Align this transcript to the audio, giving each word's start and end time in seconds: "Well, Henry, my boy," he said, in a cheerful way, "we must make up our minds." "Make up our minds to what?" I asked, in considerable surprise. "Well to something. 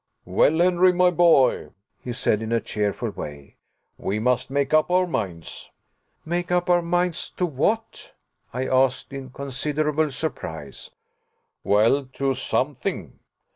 "Well, 0.25 0.57
Henry, 0.57 0.93
my 0.93 1.11
boy," 1.11 1.69
he 2.03 2.11
said, 2.11 2.41
in 2.41 2.51
a 2.51 2.59
cheerful 2.59 3.11
way, 3.11 3.57
"we 3.99 4.17
must 4.17 4.49
make 4.49 4.73
up 4.73 4.89
our 4.89 5.05
minds." 5.05 5.69
"Make 6.25 6.51
up 6.51 6.71
our 6.71 6.81
minds 6.81 7.29
to 7.37 7.45
what?" 7.45 8.15
I 8.51 8.65
asked, 8.65 9.13
in 9.13 9.29
considerable 9.29 10.09
surprise. 10.09 10.89
"Well 11.63 12.05
to 12.13 12.33
something. 12.33 13.19